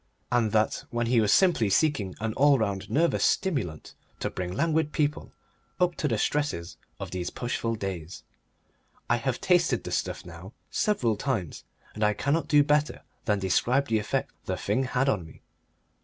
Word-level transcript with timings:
And 0.31 0.51
that 0.51 0.83
when 0.89 1.05
he 1.05 1.21
was 1.21 1.31
simply 1.31 1.69
seeking 1.69 2.15
an 2.19 2.33
all 2.33 2.57
round 2.57 2.89
nervous 2.89 3.23
stimulant 3.23 3.93
to 4.19 4.31
bring 4.31 4.51
languid 4.51 4.91
people 4.93 5.31
up 5.79 5.93
to 5.97 6.07
the 6.07 6.17
stresses 6.17 6.77
of 6.99 7.11
these 7.11 7.29
pushful 7.29 7.75
days. 7.75 8.23
I 9.11 9.17
have 9.17 9.39
tasted 9.39 9.83
the 9.83 9.91
stuff 9.91 10.25
now 10.25 10.53
several 10.71 11.15
times, 11.17 11.65
and 11.93 12.03
I 12.03 12.15
cannot 12.15 12.47
do 12.47 12.63
better 12.63 13.03
than 13.25 13.37
describe 13.37 13.89
the 13.89 13.99
effect 13.99 14.33
the 14.45 14.57
thing 14.57 14.85
had 14.85 15.07
on 15.07 15.23
me. 15.23 15.43